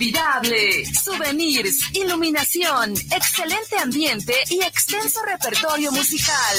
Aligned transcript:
inolvidable. 0.00 0.84
Souvenirs, 0.86 1.94
iluminación, 1.94 2.94
excelente 3.14 3.78
ambiente 3.78 4.34
y 4.48 4.62
extenso 4.62 5.20
repertorio 5.24 5.92
musical. 5.92 6.56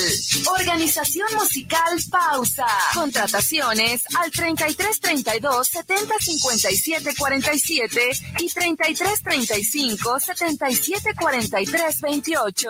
Organización 0.59 1.27
musical 1.35 1.99
Pausa. 2.09 2.67
Contrataciones 2.93 4.03
al 4.15 4.31
3332 4.31 5.67
70 5.67 6.15
57 6.19 7.15
47 7.17 8.11
y 8.39 8.49
3335 8.49 10.19
77 10.19 11.13
43 11.15 12.01
28. 12.01 12.69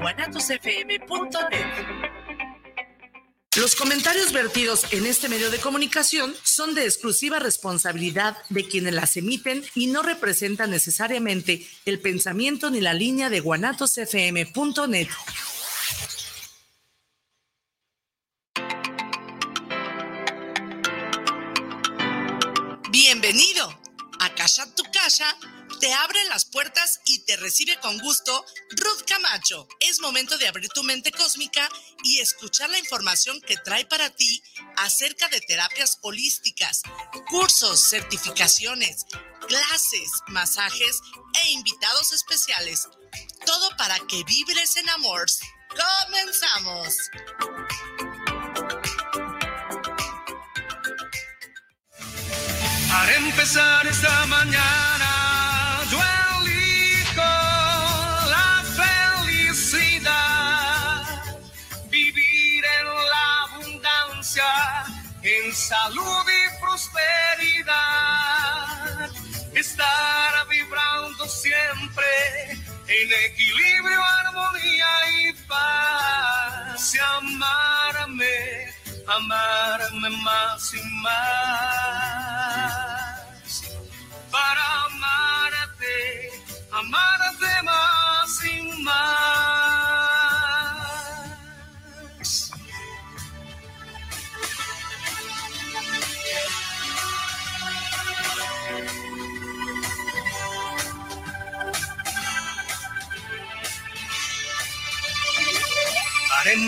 guanatosfm.net 0.00 2.11
los 3.56 3.76
comentarios 3.76 4.32
vertidos 4.32 4.86
en 4.92 5.04
este 5.04 5.28
medio 5.28 5.50
de 5.50 5.58
comunicación 5.58 6.34
son 6.42 6.74
de 6.74 6.84
exclusiva 6.84 7.38
responsabilidad 7.38 8.38
de 8.48 8.66
quienes 8.66 8.94
las 8.94 9.16
emiten 9.18 9.62
y 9.74 9.88
no 9.88 10.02
representan 10.02 10.70
necesariamente 10.70 11.66
el 11.84 12.00
pensamiento 12.00 12.70
ni 12.70 12.80
la 12.80 12.94
línea 12.94 13.28
de 13.28 13.40
guanatosfm.net. 13.40 15.08
Bienvenido 22.90 23.78
a 24.18 24.34
Casa 24.34 24.74
Tu 24.74 24.82
Casa 24.84 25.36
te 25.82 25.92
abre 25.92 26.24
las 26.28 26.44
puertas 26.44 27.00
y 27.06 27.24
te 27.24 27.36
recibe 27.36 27.76
con 27.80 27.98
gusto 27.98 28.46
Ruth 28.70 29.02
Camacho. 29.04 29.66
Es 29.80 29.98
momento 29.98 30.38
de 30.38 30.46
abrir 30.46 30.68
tu 30.68 30.84
mente 30.84 31.10
cósmica 31.10 31.68
y 32.04 32.20
escuchar 32.20 32.70
la 32.70 32.78
información 32.78 33.40
que 33.40 33.56
trae 33.56 33.84
para 33.86 34.08
ti 34.10 34.40
acerca 34.76 35.26
de 35.26 35.40
terapias 35.40 35.98
holísticas, 36.02 36.82
cursos, 37.28 37.80
certificaciones, 37.80 39.06
clases, 39.48 40.08
masajes 40.28 41.00
e 41.42 41.50
invitados 41.50 42.12
especiales. 42.12 42.86
Todo 43.44 43.76
para 43.76 43.98
que 44.06 44.22
vibres 44.22 44.76
en 44.76 44.88
amor. 44.88 45.26
¡Comenzamos! 46.06 46.94
Para 52.88 53.16
empezar 53.16 53.86
esta 53.88 54.26
mañana 54.26 54.91
salud 65.54 66.26
y 66.26 66.60
prosperidad. 66.60 67.72
Estar 69.54 70.48
vibrando 70.48 71.28
siempre 71.28 72.04
en 72.88 73.12
equilibrio, 73.30 74.02
armonía 74.26 74.88
y 75.20 75.32
paz. 75.46 76.94
Y 76.94 76.98
amarme, 76.98 78.74
amarme 79.06 80.10
más 80.10 80.74
y 80.74 80.82
más. 81.02 81.12
Para 84.30 84.84
amarte, 84.86 86.30
amarte 86.72 87.62
más 87.62 88.44
y 88.44 88.62
más. 88.82 89.21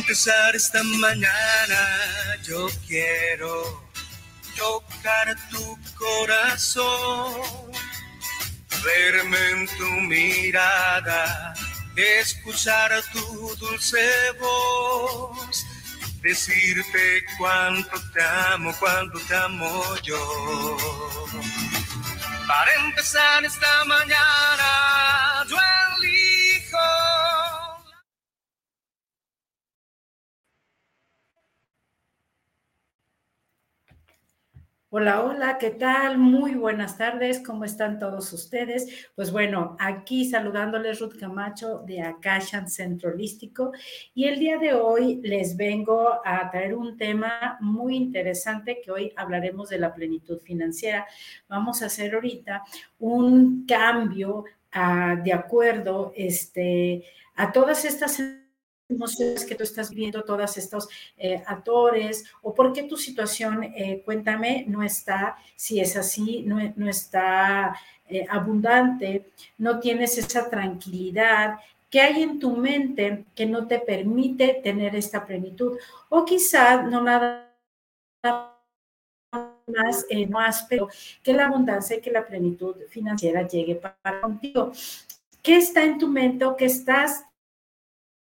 Empezar 0.04 0.54
esta 0.54 0.82
mañana 0.82 2.36
yo 2.42 2.68
quiero 2.86 3.88
tocar 4.54 5.34
tu 5.50 5.78
corazón, 5.96 7.40
verme 8.84 9.50
en 9.52 9.66
tu 9.78 9.90
mirada, 10.02 11.54
escuchar 11.96 13.02
tu 13.14 13.56
dulce 13.56 14.06
voz, 14.40 15.64
decirte 16.20 17.24
cuánto 17.38 17.98
te 18.12 18.22
amo, 18.52 18.74
cuánto 18.78 19.18
te 19.20 19.34
amo 19.34 19.82
yo. 20.02 20.76
Para 22.46 22.74
empezar 22.74 23.42
esta 23.42 23.84
mañana 23.86 25.23
Hola, 34.96 35.24
hola, 35.24 35.58
¿qué 35.58 35.70
tal? 35.70 36.18
Muy 36.18 36.54
buenas 36.54 36.96
tardes, 36.96 37.42
¿cómo 37.44 37.64
están 37.64 37.98
todos 37.98 38.32
ustedes? 38.32 39.08
Pues 39.16 39.32
bueno, 39.32 39.76
aquí 39.80 40.24
saludándoles 40.24 41.00
Ruth 41.00 41.18
Camacho 41.18 41.80
de 41.80 42.00
Akashan 42.00 42.68
Centro 42.68 43.10
Holístico 43.10 43.72
y 44.14 44.26
el 44.26 44.38
día 44.38 44.56
de 44.56 44.72
hoy 44.72 45.16
les 45.24 45.56
vengo 45.56 46.20
a 46.24 46.48
traer 46.48 46.76
un 46.76 46.96
tema 46.96 47.58
muy 47.58 47.96
interesante 47.96 48.80
que 48.84 48.92
hoy 48.92 49.12
hablaremos 49.16 49.68
de 49.68 49.80
la 49.80 49.92
plenitud 49.92 50.38
financiera. 50.38 51.08
Vamos 51.48 51.82
a 51.82 51.86
hacer 51.86 52.14
ahorita 52.14 52.62
un 53.00 53.66
cambio 53.66 54.44
ah, 54.70 55.16
de 55.20 55.32
acuerdo 55.32 56.12
este, 56.14 57.02
a 57.34 57.50
todas 57.50 57.84
estas 57.84 58.20
emociones 58.88 59.44
que 59.44 59.54
tú 59.54 59.62
estás 59.62 59.90
viendo, 59.90 60.24
todos 60.24 60.56
estos 60.56 60.88
eh, 61.16 61.42
actores, 61.46 62.24
o 62.42 62.54
por 62.54 62.72
qué 62.72 62.84
tu 62.84 62.96
situación, 62.96 63.64
eh, 63.64 64.02
cuéntame, 64.04 64.64
no 64.68 64.82
está, 64.82 65.36
si 65.56 65.80
es 65.80 65.96
así, 65.96 66.42
no, 66.42 66.58
no 66.76 66.88
está 66.88 67.74
eh, 68.06 68.26
abundante, 68.28 69.30
no 69.58 69.80
tienes 69.80 70.18
esa 70.18 70.48
tranquilidad, 70.48 71.58
¿Qué 71.94 72.00
hay 72.00 72.24
en 72.24 72.40
tu 72.40 72.56
mente 72.56 73.24
que 73.36 73.46
no 73.46 73.68
te 73.68 73.78
permite 73.78 74.60
tener 74.64 74.96
esta 74.96 75.24
plenitud? 75.24 75.78
O 76.08 76.24
quizás 76.24 76.84
no 76.90 77.00
nada 77.00 77.54
más, 79.68 80.04
más, 80.28 80.66
pero 80.68 80.88
que 81.22 81.32
la 81.32 81.46
abundancia 81.46 81.96
y 81.96 82.00
que 82.00 82.10
la 82.10 82.26
plenitud 82.26 82.74
financiera 82.88 83.46
llegue 83.46 83.76
para 83.76 84.20
contigo. 84.20 84.72
¿Qué 85.40 85.58
está 85.58 85.84
en 85.84 85.98
tu 85.98 86.08
mente 86.08 86.44
o 86.44 86.56
qué 86.56 86.64
estás 86.64 87.26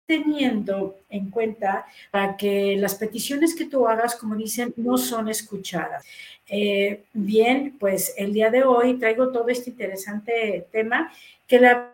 teniendo 0.06 0.98
en 1.08 1.30
cuenta 1.30 1.86
para 2.10 2.36
que 2.36 2.76
las 2.76 2.94
peticiones 2.96 3.54
que 3.54 3.66
tú 3.66 3.86
hagas, 3.86 4.16
como 4.16 4.34
dicen, 4.34 4.72
no 4.76 4.98
son 4.98 5.28
escuchadas. 5.28 6.04
Eh, 6.48 7.04
bien, 7.12 7.76
pues 7.78 8.14
el 8.16 8.32
día 8.32 8.50
de 8.50 8.64
hoy 8.64 8.98
traigo 8.98 9.30
todo 9.30 9.48
este 9.48 9.70
interesante 9.70 10.66
tema 10.70 11.12
que 11.46 11.60
la 11.60 11.92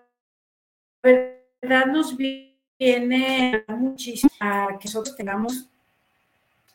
verdad 1.02 1.86
nos 1.86 2.16
viene 2.16 3.64
muchísimo 3.68 4.32
a 4.40 4.78
que 4.80 4.88
nosotros 4.88 5.16
tengamos 5.16 5.66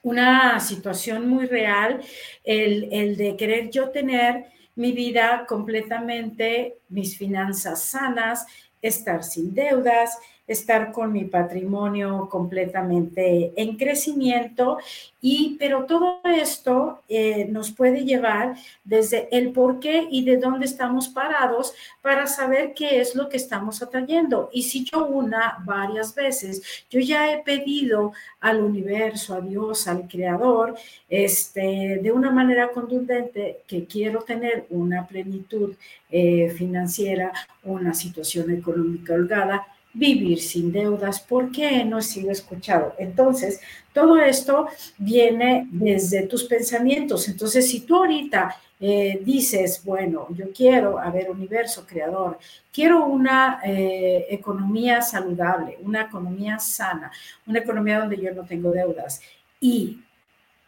una 0.02 0.60
situación 0.60 1.28
muy 1.28 1.46
real, 1.46 2.02
el, 2.44 2.90
el 2.92 3.16
de 3.16 3.38
querer 3.38 3.70
yo 3.70 3.90
tener 3.90 4.46
mi 4.76 4.92
vida 4.92 5.46
completamente, 5.48 6.78
mis 6.90 7.18
finanzas 7.18 7.84
sanas, 7.86 8.46
estar 8.82 9.24
sin 9.24 9.54
deudas, 9.54 10.18
estar 10.48 10.92
con 10.92 11.14
mi 11.14 11.26
patrimonio 11.26 12.28
completamente 12.30 13.54
en 13.56 13.78
crecimiento. 13.78 14.78
Y 15.22 15.56
pero 15.58 15.86
todo 15.86 16.20
esto 16.26 17.00
eh, 17.08 17.46
nos 17.50 17.72
puede 17.72 18.04
llevar 18.04 18.56
desde 18.84 19.30
el 19.32 19.52
por 19.54 19.80
qué 19.80 20.06
y 20.12 20.26
de 20.26 20.38
dónde 20.38 20.66
estamos 20.66 21.08
parados 21.08 21.74
para 22.02 22.28
saber 22.28 22.74
qué 22.74 23.00
es 23.00 23.16
lo 23.16 23.30
que 23.30 23.38
estamos 23.38 23.82
atrayendo. 23.82 24.50
Y 24.52 24.64
si 24.64 24.84
yo 24.84 25.06
una 25.06 25.60
varias 25.66 26.14
veces 26.14 26.62
yo 26.90 27.00
ya 27.00 27.32
he 27.32 27.42
pedido 27.42 28.12
al 28.42 28.62
universo 28.62 29.36
a 29.36 29.42
Dios 29.42 29.88
al 29.88 30.08
creador 30.10 30.76
este 31.08 32.00
de 32.02 32.12
una 32.12 32.32
manera 32.32 32.72
contundente 32.72 33.62
que 33.66 33.86
quiero 33.86 34.24
tener 34.24 34.66
una 34.70 35.08
plenitud 35.08 35.76
eh, 36.12 36.50
financiera 36.50 37.32
una 37.64 37.94
situación 37.94 38.52
económica 38.52 39.14
holgada 39.14 39.66
vivir 39.94 40.42
sin 40.42 40.72
deudas, 40.72 41.20
¿por 41.20 41.52
qué 41.52 41.86
no 41.86 42.00
he 42.00 42.02
sido 42.02 42.32
escuchado? 42.32 42.96
Entonces, 42.98 43.62
todo 43.94 44.18
esto 44.18 44.68
viene 44.98 45.68
desde 45.72 46.24
tus 46.24 46.46
pensamientos. 46.46 47.28
Entonces, 47.30 47.70
si 47.70 47.82
tú 47.82 47.98
ahorita 47.98 48.56
eh, 48.80 49.22
dices, 49.24 49.82
bueno, 49.86 50.28
yo 50.36 50.52
quiero, 50.52 51.00
a 51.00 51.10
ver, 51.10 51.30
universo 51.30 51.86
creador, 51.88 52.40
quiero 52.74 53.06
una 53.06 53.62
eh, 53.64 54.26
economía 54.30 55.02
saludable, 55.02 55.78
una 55.84 56.02
economía 56.02 56.60
sana, 56.60 57.12
una 57.46 57.60
economía 57.60 58.00
donde 58.00 58.18
yo 58.18 58.34
no 58.34 58.44
tengo 58.44 58.72
deudas 58.72 59.22
y 59.60 60.00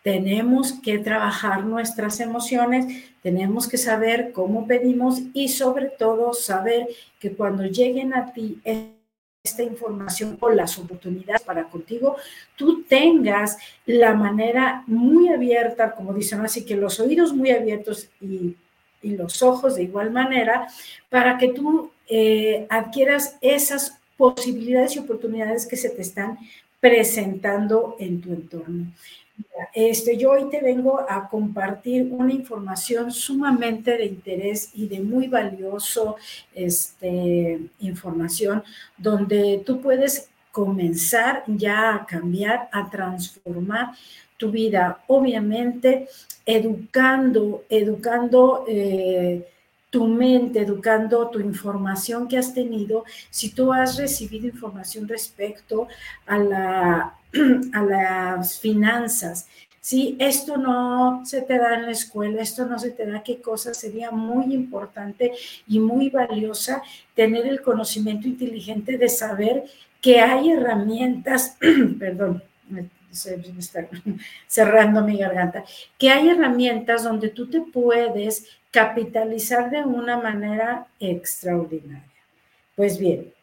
tenemos 0.02 0.72
que 0.72 1.00
trabajar 1.00 1.66
nuestras 1.66 2.20
emociones, 2.20 3.12
tenemos 3.24 3.68
que 3.68 3.78
saber 3.78 4.32
cómo 4.34 4.68
pedimos 4.68 5.20
y 5.34 5.50
sobre 5.50 5.88
todo 5.88 6.34
saber 6.34 6.88
que 7.20 7.34
cuando 7.34 7.64
lleguen 7.64 8.14
a 8.14 8.32
ti 8.32 8.62
esta 9.46 9.64
información 9.64 10.38
o 10.40 10.50
las 10.50 10.78
oportunidades 10.78 11.44
para 11.44 11.66
contigo, 11.66 12.18
tú 12.56 12.84
tengas 12.84 13.58
la 13.86 14.14
manera 14.14 14.84
muy 14.88 15.30
abierta, 15.30 15.94
como 15.96 16.14
dicen 16.14 16.42
así, 16.42 16.66
que 16.66 16.76
los 16.76 17.00
oídos 17.00 17.34
muy 17.34 17.52
abiertos 17.52 18.10
y, 18.20 18.56
los 19.04 19.44
ojos 19.44 19.76
de 19.76 19.84
igual 19.84 20.10
manera, 20.10 20.68
para 21.10 21.38
que 21.38 21.50
tú 21.50 21.92
eh, 22.10 22.66
adquieras 22.72 23.38
esas 23.40 24.00
posibilidades 24.18 24.96
y 24.96 25.00
oportunidades 25.00 25.68
que 25.68 25.78
se 25.78 25.92
te 25.92 26.02
están 26.02 26.40
presentando 26.80 27.98
en 28.00 28.20
tu 28.20 28.34
entorno. 28.34 28.88
Este, 29.74 30.18
yo 30.18 30.32
hoy 30.32 30.50
te 30.50 30.62
vengo 30.62 31.06
a 31.08 31.28
compartir 31.28 32.08
una 32.12 32.32
información 32.32 33.12
sumamente 33.12 33.98
de 33.98 34.06
interés 34.06 34.72
y 34.74 34.88
de 34.88 35.02
muy 35.02 35.28
valioso 35.28 36.16
este, 36.54 37.60
información 37.80 38.64
donde 38.98 39.62
tú 39.66 39.82
puedes 39.82 40.30
comenzar 40.52 41.44
ya 41.48 41.96
a 41.96 42.06
cambiar, 42.06 42.70
a 42.72 42.90
transformar 42.90 43.92
tu 44.38 44.52
vida, 44.52 45.04
obviamente 45.08 46.08
educando, 46.46 47.64
educando 47.70 48.64
eh, 48.68 49.46
tu 49.96 50.08
mente, 50.08 50.60
educando 50.60 51.30
tu 51.30 51.40
información 51.40 52.28
que 52.28 52.38
has 52.38 52.54
tenido, 52.54 53.06
si 53.30 53.52
tú 53.52 53.72
has 53.72 53.96
recibido 53.96 54.46
información 54.46 55.08
respecto 55.08 55.88
a 56.26 56.38
la 56.38 57.16
a 57.74 57.82
las 57.82 58.60
finanzas. 58.60 59.48
Si 59.80 60.18
esto 60.20 60.58
no 60.58 61.26
se 61.26 61.44
te 61.44 61.58
da 61.58 61.76
en 61.76 61.86
la 61.86 61.92
escuela, 61.92 62.42
esto 62.42 62.66
no 62.66 62.78
se 62.78 62.92
te 62.92 63.06
da, 63.06 63.24
qué 63.24 63.40
cosa 63.40 63.74
sería 63.74 64.12
muy 64.12 64.54
importante 64.54 65.32
y 65.66 65.80
muy 65.80 66.10
valiosa 66.10 66.82
tener 67.14 67.46
el 67.46 67.62
conocimiento 67.62 68.28
inteligente 68.28 68.98
de 68.98 69.08
saber 69.08 69.64
que 70.02 70.20
hay 70.20 70.52
herramientas, 70.52 71.56
perdón, 72.00 72.44
se 73.16 73.38
me 73.38 73.60
está 73.60 73.88
cerrando 74.48 75.04
mi 75.04 75.18
garganta, 75.18 75.64
que 75.98 76.10
hay 76.10 76.30
herramientas 76.30 77.04
donde 77.04 77.30
tú 77.30 77.50
te 77.50 77.62
puedes 77.62 78.46
capitalizar 78.72 79.70
de 79.70 79.84
una 79.84 80.18
manera 80.18 80.88
extraordinaria. 81.00 82.04
Pues 82.76 83.00
bien, 83.00 83.34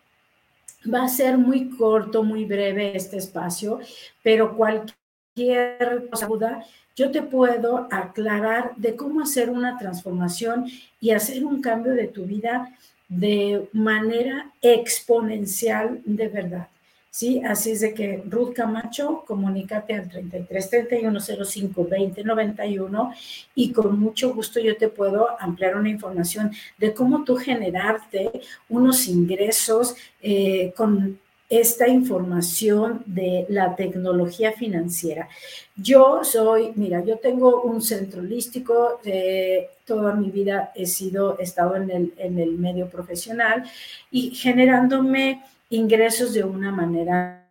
Va 0.92 1.04
a 1.04 1.08
ser 1.08 1.38
muy 1.38 1.70
corto, 1.70 2.24
muy 2.24 2.44
breve 2.44 2.96
este 2.96 3.16
espacio, 3.16 3.78
pero 4.22 4.56
cualquier 4.56 6.08
duda, 6.28 6.64
yo 6.96 7.10
te 7.10 7.22
puedo 7.22 7.86
aclarar 7.90 8.74
de 8.76 8.96
cómo 8.96 9.20
hacer 9.20 9.48
una 9.48 9.78
transformación 9.78 10.66
y 11.00 11.10
hacer 11.10 11.44
un 11.44 11.62
cambio 11.62 11.92
de 11.92 12.08
tu 12.08 12.24
vida 12.24 12.76
de 13.08 13.68
manera 13.72 14.50
exponencial 14.60 16.00
de 16.04 16.28
verdad. 16.28 16.68
¿Sí? 17.12 17.42
Así 17.44 17.72
es 17.72 17.80
de 17.80 17.94
que 17.94 18.22
Ruth 18.26 18.54
Camacho, 18.54 19.22
comunícate 19.26 19.94
al 19.94 20.08
33 20.08 20.70
31 20.70 21.20
05 21.20 21.86
20 21.88 22.24
91 22.24 23.12
y 23.54 23.70
con 23.72 24.00
mucho 24.00 24.34
gusto 24.34 24.58
yo 24.58 24.76
te 24.76 24.88
puedo 24.88 25.28
ampliar 25.38 25.76
una 25.76 25.90
información 25.90 26.50
de 26.78 26.94
cómo 26.94 27.22
tú 27.22 27.36
generarte 27.36 28.32
unos 28.70 29.06
ingresos 29.06 29.94
eh, 30.22 30.72
con 30.74 31.20
esta 31.50 31.86
información 31.86 33.02
de 33.04 33.44
la 33.50 33.76
tecnología 33.76 34.52
financiera. 34.52 35.28
Yo 35.76 36.24
soy, 36.24 36.72
mira, 36.76 37.04
yo 37.04 37.18
tengo 37.18 37.60
un 37.60 37.82
centro 37.82 38.22
holístico, 38.22 39.00
eh, 39.04 39.68
toda 39.84 40.14
mi 40.14 40.30
vida 40.30 40.72
he 40.74 40.86
sido, 40.86 41.38
he 41.38 41.42
estado 41.42 41.76
en 41.76 41.90
el, 41.90 42.14
en 42.16 42.38
el 42.38 42.52
medio 42.52 42.88
profesional 42.88 43.64
y 44.10 44.30
generándome 44.34 45.42
ingresos 45.72 46.34
de 46.34 46.44
una 46.44 46.70
manera 46.70 47.48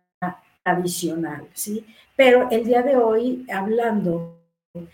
adicional, 0.64 1.46
¿sí? 1.54 1.84
Pero 2.16 2.48
el 2.50 2.64
día 2.64 2.82
de 2.82 2.96
hoy, 2.96 3.44
hablando 3.52 4.38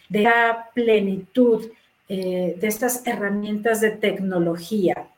de 0.09 0.23
la 0.23 0.71
plenitud 0.75 1.69
eh, 2.09 2.57
de 2.59 2.67
estas 2.67 3.07
herramientas 3.07 3.81
de 3.81 3.91
tecnología, 3.91 5.09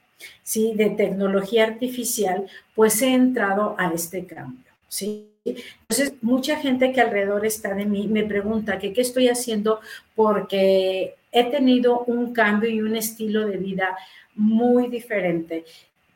¿sí? 0.43 0.73
De 0.75 0.91
tecnología 0.91 1.65
artificial, 1.65 2.47
pues 2.75 3.01
he 3.01 3.15
entrado 3.15 3.77
a 3.79 3.93
este 3.93 4.27
cambio, 4.27 4.73
¿sí? 4.89 5.29
Entonces, 5.45 6.15
mucha 6.21 6.57
gente 6.57 6.93
que 6.93 7.01
alrededor 7.01 7.47
está 7.47 7.75
de 7.75 7.87
mí 7.87 8.09
me 8.09 8.25
pregunta 8.25 8.79
que 8.79 8.93
qué 8.93 9.01
estoy 9.01 9.29
haciendo 9.29 9.81
porque 10.15 11.15
he 11.33 11.45
tenido 11.45 12.01
un 12.01 12.33
cambio 12.33 12.69
y 12.69 12.83
un 12.83 12.97
estilo 12.97 13.47
de 13.47 13.57
vida 13.57 13.97
muy 14.35 14.89
diferente. 14.89 15.65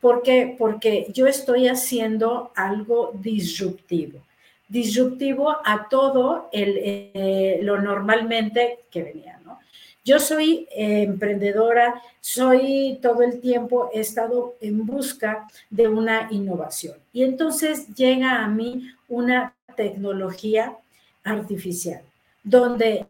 ¿Por 0.04 0.20
qué? 0.20 0.54
Porque 0.58 1.06
yo 1.14 1.26
estoy 1.26 1.66
haciendo 1.66 2.52
algo 2.54 3.12
disruptivo, 3.14 4.20
disruptivo 4.68 5.56
a 5.64 5.88
todo 5.88 6.50
eh, 6.52 7.58
lo 7.62 7.80
normalmente 7.80 8.80
que 8.90 9.02
venía, 9.02 9.40
¿no? 9.46 9.58
Yo 10.04 10.18
soy 10.18 10.68
eh, 10.76 11.04
emprendedora, 11.04 12.02
soy 12.20 12.98
todo 13.00 13.22
el 13.22 13.40
tiempo, 13.40 13.88
he 13.94 14.00
estado 14.00 14.56
en 14.60 14.84
busca 14.84 15.48
de 15.70 15.88
una 15.88 16.28
innovación. 16.30 16.98
Y 17.14 17.22
entonces 17.22 17.88
llega 17.94 18.44
a 18.44 18.48
mí 18.48 18.86
una 19.08 19.54
tecnología 19.74 20.76
artificial, 21.22 22.02
donde 22.42 23.06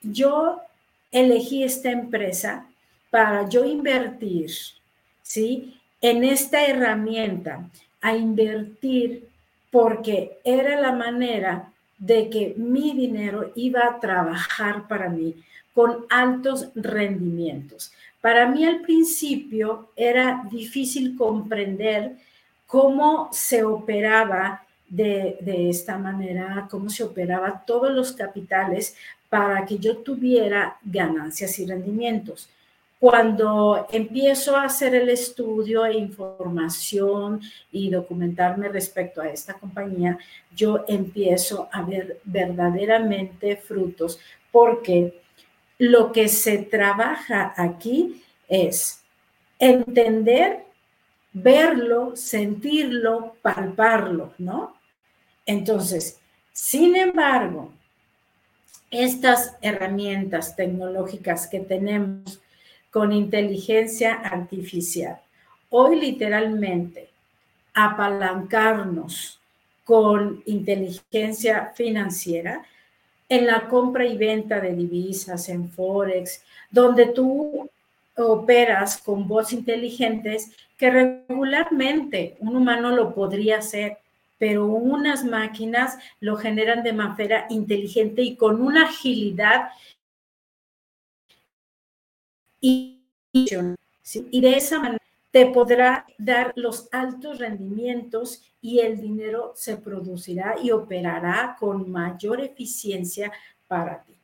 yo 0.00 0.58
elegí 1.12 1.64
esta 1.64 1.90
empresa 1.90 2.66
para 3.10 3.46
yo 3.46 3.66
invertir, 3.66 4.50
¿sí? 5.22 5.76
En 6.00 6.24
esta 6.24 6.64
herramienta 6.64 7.68
a 8.00 8.16
invertir 8.16 9.28
porque 9.70 10.38
era 10.44 10.80
la 10.80 10.92
manera 10.92 11.70
de 11.98 12.30
que 12.30 12.54
mi 12.56 12.92
dinero 12.92 13.52
iba 13.54 13.84
a 13.84 14.00
trabajar 14.00 14.88
para 14.88 15.08
mí 15.08 15.34
con 15.74 16.06
altos 16.08 16.68
rendimientos. 16.74 17.92
Para 18.20 18.46
mí 18.46 18.64
al 18.64 18.80
principio 18.80 19.90
era 19.96 20.42
difícil 20.50 21.16
comprender 21.16 22.16
cómo 22.66 23.28
se 23.32 23.64
operaba 23.64 24.64
de, 24.88 25.36
de, 25.40 25.70
esta 25.70 25.98
manera, 25.98 26.66
cómo 26.70 26.90
se 26.90 27.04
operaba 27.04 27.62
todos 27.64 27.92
los 27.92 28.12
capitales 28.12 28.96
para 29.28 29.64
que 29.64 29.78
yo 29.78 29.98
tuviera 29.98 30.76
ganancias 30.82 31.58
y 31.60 31.66
rendimientos. 31.66 32.48
Cuando 33.00 33.88
empiezo 33.90 34.54
a 34.54 34.64
hacer 34.64 34.94
el 34.94 35.08
estudio 35.08 35.86
e 35.86 35.96
información 35.96 37.40
y 37.72 37.88
documentarme 37.88 38.68
respecto 38.68 39.22
a 39.22 39.30
esta 39.30 39.54
compañía, 39.54 40.18
yo 40.54 40.84
empiezo 40.86 41.70
a 41.72 41.80
ver 41.80 42.20
verdaderamente 42.24 43.56
frutos 43.56 44.20
porque 44.52 45.22
lo 45.78 46.12
que 46.12 46.28
se 46.28 46.58
trabaja 46.58 47.54
aquí 47.56 48.22
es 48.46 49.02
entender, 49.58 50.66
verlo, 51.32 52.14
sentirlo, 52.16 53.36
palparlo, 53.40 54.34
¿no? 54.36 54.76
Entonces, 55.46 56.20
sin 56.52 56.96
embargo, 56.96 57.72
estas 58.90 59.56
herramientas 59.62 60.54
tecnológicas 60.54 61.46
que 61.46 61.60
tenemos 61.60 62.42
con 62.90 63.12
inteligencia 63.12 64.14
artificial. 64.14 65.20
Hoy 65.68 66.00
literalmente 66.00 67.08
apalancarnos 67.74 69.40
con 69.84 70.42
inteligencia 70.46 71.72
financiera 71.74 72.64
en 73.28 73.46
la 73.46 73.68
compra 73.68 74.04
y 74.04 74.18
venta 74.18 74.60
de 74.60 74.74
divisas, 74.74 75.48
en 75.48 75.70
Forex, 75.70 76.44
donde 76.70 77.06
tú 77.06 77.70
operas 78.16 78.98
con 78.98 79.26
bots 79.26 79.52
inteligentes 79.52 80.50
que 80.76 80.90
regularmente 80.90 82.36
un 82.40 82.56
humano 82.56 82.90
lo 82.90 83.14
podría 83.14 83.58
hacer, 83.58 83.98
pero 84.38 84.66
unas 84.66 85.24
máquinas 85.24 85.98
lo 86.20 86.36
generan 86.36 86.82
de 86.82 86.92
manera 86.92 87.46
inteligente 87.50 88.22
y 88.22 88.36
con 88.36 88.60
una 88.60 88.86
agilidad 88.86 89.70
y, 92.60 93.02
de 93.32 94.56
esa 94.56 94.78
manera 94.78 95.02
te 95.30 95.46
podrá 95.46 96.06
dar 96.18 96.52
los 96.56 96.88
altos 96.90 97.38
rendimientos 97.38 98.42
y 98.60 98.80
el 98.80 99.00
dinero 99.00 99.52
se 99.54 99.76
producirá 99.76 100.56
y 100.60 100.72
operará 100.72 101.56
con 101.58 101.90
mayor 101.90 102.40
eficiencia 102.40 103.32
para 103.68 104.02
ti. 104.02 104.14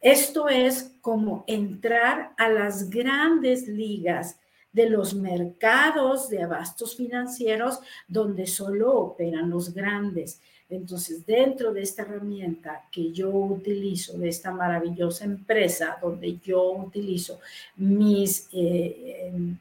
Esto 0.00 0.48
es 0.48 0.96
como 1.00 1.44
entrar 1.46 2.32
a 2.36 2.48
las 2.48 2.90
grandes 2.90 3.68
ligas 3.68 4.40
de 4.72 4.88
los 4.88 5.14
mercados 5.14 6.28
de 6.28 6.42
abastos 6.42 6.96
financieros 6.96 7.80
donde 8.08 8.46
solo 8.46 8.92
operan 8.98 9.50
los 9.50 9.74
grandes. 9.74 10.40
Entonces, 10.70 11.26
dentro 11.26 11.72
de 11.72 11.82
esta 11.82 12.02
herramienta 12.02 12.84
que 12.92 13.10
yo 13.10 13.28
utilizo, 13.30 14.16
de 14.16 14.28
esta 14.28 14.52
maravillosa 14.52 15.24
empresa 15.24 15.98
donde 16.00 16.38
yo 16.44 16.72
utilizo 16.72 17.40
mis, 17.76 18.48
eh, 18.52 19.30
em, 19.32 19.58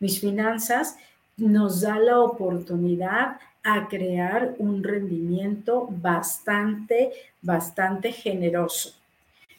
mis 0.00 0.20
finanzas, 0.20 0.96
nos 1.36 1.82
da 1.82 1.98
la 1.98 2.20
oportunidad 2.20 3.38
a 3.62 3.88
crear 3.88 4.54
un 4.58 4.82
rendimiento 4.82 5.88
bastante, 5.90 7.12
bastante 7.42 8.12
generoso, 8.12 8.94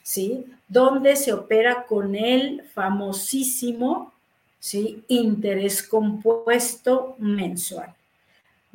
¿sí? 0.01 0.45
Donde 0.67 1.15
se 1.15 1.33
opera 1.33 1.85
con 1.87 2.15
el 2.15 2.63
famosísimo, 2.73 4.13
¿sí? 4.59 5.03
Interés 5.07 5.83
compuesto 5.83 7.15
mensual, 7.19 7.93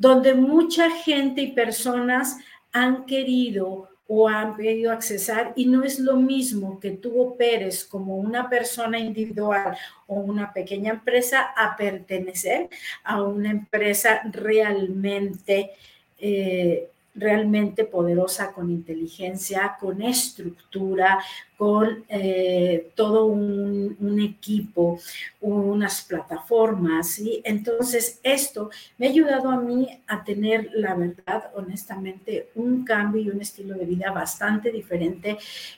donde 0.03 0.33
mucha 0.33 0.89
gente 0.89 1.41
y 1.41 1.53
personas 1.53 2.35
han 2.73 3.05
querido 3.05 3.87
o 4.05 4.27
han 4.27 4.57
pedido 4.57 4.91
accesar 4.91 5.53
y 5.55 5.65
no 5.65 5.81
es 5.81 5.97
lo 5.97 6.17
mismo 6.17 6.77
que 6.77 6.91
tú 6.91 7.21
operes 7.21 7.85
como 7.85 8.17
una 8.17 8.49
persona 8.49 8.99
individual 8.99 9.77
o 10.07 10.15
una 10.15 10.51
pequeña 10.51 10.91
empresa 10.91 11.53
a 11.55 11.77
pertenecer 11.77 12.67
a 13.05 13.21
una 13.21 13.49
empresa 13.49 14.21
realmente 14.29 15.71
eh, 16.19 16.89
realmente 17.15 17.85
poderosa, 17.85 18.51
con 18.51 18.71
inteligencia, 18.71 19.77
con 19.79 20.01
estructura, 20.01 21.23
con 21.63 22.03
eh, 22.09 22.91
todo 22.93 23.27
un, 23.27 24.19
equipo, 24.19 24.99
unas 25.39 26.01
plataformas, 26.01 27.11
¿sí? 27.11 27.41
Entonces, 27.45 28.19
esto 28.21 28.69
me 28.97 29.07
ha 29.07 29.09
ayudado 29.09 29.49
a 29.49 29.61
mí 29.61 29.87
a 30.07 30.25
tener, 30.25 30.69
la 30.73 30.93
verdad, 30.93 31.51
honestamente, 31.55 32.49
un 32.55 32.83
cambio 32.83 33.21
y 33.21 33.29
un 33.29 33.39
estilo 33.39 33.75
de 33.75 33.85
vida 33.85 34.11
bastante 34.11 34.71
diferente, 34.71 35.37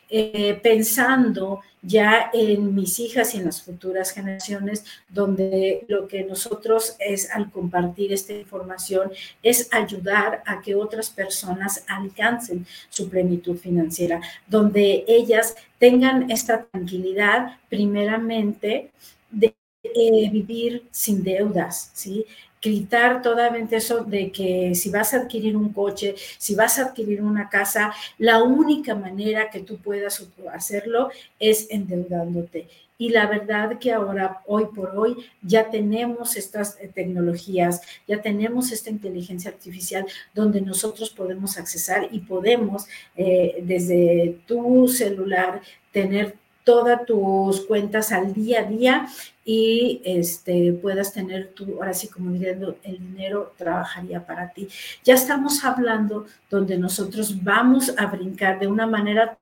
eh, 0.09 0.59
pensando 0.63 1.61
ya 1.85 2.31
en 2.33 2.73
mis 2.73 2.99
hijas 2.99 3.33
y 3.33 3.37
en 3.37 3.45
las 3.45 3.61
futuras 3.61 4.11
generaciones, 4.11 4.83
donde 5.07 5.85
lo 5.87 6.07
que 6.07 6.23
nosotros 6.23 6.95
es 6.99 7.29
al 7.31 7.51
compartir 7.51 8.11
esta 8.11 8.33
información 8.33 9.11
es 9.43 9.69
ayudar 9.71 10.41
a 10.45 10.61
que 10.61 10.75
otras 10.75 11.09
personas 11.09 11.83
alcancen 11.87 12.65
su 12.89 13.09
plenitud 13.09 13.57
financiera, 13.57 14.19
donde 14.47 15.05
ellas 15.07 15.55
tengan 15.77 16.31
esta 16.31 16.65
tranquilidad 16.65 17.57
primeramente 17.69 18.91
de 19.31 19.55
eh, 19.93 20.29
vivir 20.31 20.87
sin 20.91 21.23
deudas, 21.23 21.91
¿sí? 21.93 22.25
gritar 22.65 23.21
totalmente 23.21 23.75
eso 23.75 24.03
de 24.03 24.31
que 24.31 24.73
si 24.73 24.89
vas 24.89 25.13
a 25.13 25.17
adquirir 25.17 25.55
un 25.55 25.71
coche, 25.71 26.15
si 26.37 26.55
vas 26.55 26.79
a 26.79 26.87
adquirir 26.87 27.21
una 27.21 27.47
casa, 27.47 27.93
la 28.17 28.41
única 28.41 28.95
manera 28.95 29.51
que 29.51 29.59
tú 29.59 29.77
puedas 29.77 30.25
hacerlo 30.51 31.09
es 31.39 31.67
endeudándote. 31.69 32.67
Y 32.97 33.09
la 33.09 33.27
verdad 33.27 33.77
que 33.77 33.91
ahora, 33.91 34.41
hoy 34.47 34.67
por 34.73 34.97
hoy, 34.97 35.17
ya 35.41 35.69
tenemos 35.69 36.37
estas 36.37 36.79
eh, 36.79 36.89
tecnologías, 36.93 37.81
ya 38.07 38.21
tenemos 38.21 38.71
esta 38.71 38.89
inteligencia 38.89 39.51
artificial 39.51 40.05
donde 40.33 40.61
nosotros 40.61 41.09
podemos 41.09 41.57
accesar 41.57 42.07
y 42.09 42.19
podemos 42.19 42.87
eh, 43.17 43.61
desde 43.63 44.39
tu 44.47 44.87
celular 44.87 45.61
tener 45.91 46.35
todas 46.65 47.05
tus 47.05 47.61
cuentas 47.61 48.11
al 48.11 48.33
día 48.33 48.61
a 48.61 48.63
día 48.63 49.07
y 49.45 50.01
este, 50.03 50.73
puedas 50.73 51.13
tener 51.13 51.53
tu, 51.53 51.75
ahora 51.75 51.93
sí 51.93 52.09
como 52.09 52.31
diciendo, 52.31 52.75
el 52.83 52.97
dinero 52.97 53.53
trabajaría 53.55 54.25
para 54.25 54.51
ti. 54.51 54.67
Ya 55.03 55.13
estamos 55.13 55.63
hablando 55.63 56.25
donde 56.49 56.77
nosotros 56.77 57.41
vamos 57.43 57.93
a 57.97 58.07
brincar 58.07 58.59
de 58.59 58.67
una 58.67 58.87
manera 58.87 59.37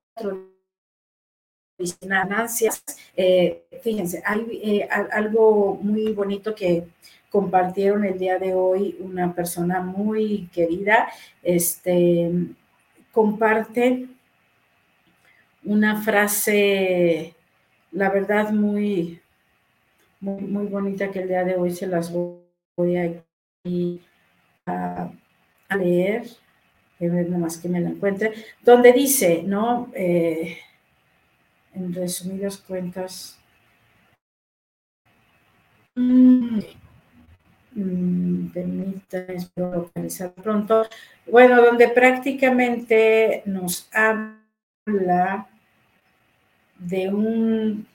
ganancias. 2.01 2.83
Eh, 3.15 3.63
fíjense, 3.81 4.21
hay 4.25 4.61
eh, 4.63 4.89
algo 5.11 5.79
muy 5.81 6.13
bonito 6.13 6.53
que 6.53 6.87
compartieron 7.29 8.05
el 8.05 8.19
día 8.19 8.37
de 8.37 8.53
hoy 8.53 8.95
una 8.99 9.33
persona 9.33 9.81
muy 9.81 10.49
querida, 10.53 11.07
este, 11.41 12.31
comparte 13.11 14.07
una 15.65 16.01
frase, 16.01 17.36
la 17.91 18.10
verdad, 18.10 18.51
muy, 18.51 19.22
muy, 20.20 20.67
bonita 20.67 21.12
que 21.12 21.20
el 21.20 21.27
día 21.27 21.43
de 21.43 21.55
hoy 21.55 21.72
se 21.72 21.88
las 21.88 22.12
voy 22.12 22.98
a, 22.98 23.13
a, 24.65 25.75
leer, 25.75 26.27
que 27.00 27.08
nada 27.08 27.38
más 27.38 27.58
que 27.58 27.70
me 27.70 27.82
la 27.82 27.89
encuentre, 27.89 28.34
donde 28.62 28.93
dice, 28.93 29.43
¿no? 29.43 29.91
Eh, 29.93 30.58
en 31.74 31.93
resumidas 31.93 32.58
cuentas, 32.58 33.39
mm, 35.96 36.60
mm, 37.75 38.48
permítanme 38.53 39.50
localizar 39.55 40.34
pronto, 40.34 40.88
bueno, 41.25 41.62
donde 41.62 41.89
prácticamente 41.89 43.43
nos 43.46 43.89
habla 43.91 45.50
de 46.83 47.09
un 47.09 47.87